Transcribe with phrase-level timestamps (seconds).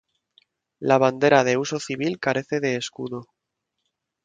[0.79, 3.27] La bandera de uso civil carece de escudo.